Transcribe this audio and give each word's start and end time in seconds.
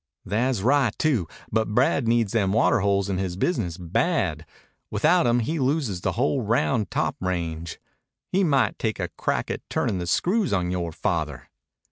"Tha's 0.25 0.63
right 0.63 0.97
too. 0.97 1.27
But 1.51 1.75
Brad 1.75 2.07
needs 2.07 2.31
them 2.31 2.53
water 2.53 2.79
holes 2.79 3.07
in 3.07 3.19
his 3.19 3.35
business 3.35 3.77
bad. 3.77 4.47
Without 4.89 5.27
'em 5.27 5.41
he 5.41 5.59
loses 5.59 6.01
the 6.01 6.13
whole 6.13 6.41
Round 6.41 6.89
Top 6.89 7.15
range. 7.21 7.79
He 8.31 8.43
might 8.43 8.79
take 8.79 8.99
a 8.99 9.09
crack 9.09 9.51
at 9.51 9.61
turning 9.69 9.99
the 9.99 10.07
screws 10.07 10.53
on 10.53 10.71
yore 10.71 10.91
father." 10.91 11.49